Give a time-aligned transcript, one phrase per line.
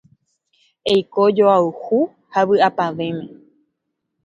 [0.93, 1.99] Eiko joayhu
[2.33, 3.25] ha vy'apavẽme.